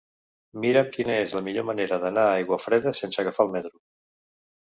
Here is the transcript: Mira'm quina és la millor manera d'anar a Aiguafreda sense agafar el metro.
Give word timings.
Mira'm 0.61 0.87
quina 0.95 1.17
és 1.25 1.35
la 1.39 1.43
millor 1.47 1.67
manera 1.67 1.99
d'anar 2.05 2.23
a 2.29 2.33
Aiguafreda 2.39 2.93
sense 3.01 3.23
agafar 3.25 3.47
el 3.49 3.51
metro. 3.59 3.73